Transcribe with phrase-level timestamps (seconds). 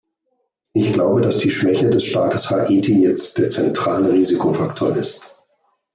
[0.73, 5.35] Ich glaube, dass die Schwäche des Staates Haiti jetzt der zentrale Risikofaktor ist.